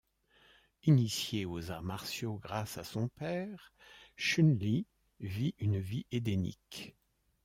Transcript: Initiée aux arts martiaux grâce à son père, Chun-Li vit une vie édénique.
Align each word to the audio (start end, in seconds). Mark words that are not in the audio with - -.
Initiée 0.85 1.45
aux 1.45 1.69
arts 1.69 1.83
martiaux 1.83 2.39
grâce 2.41 2.79
à 2.79 2.83
son 2.83 3.07
père, 3.07 3.71
Chun-Li 4.17 4.87
vit 5.19 5.53
une 5.59 5.77
vie 5.77 6.07
édénique. 6.11 6.95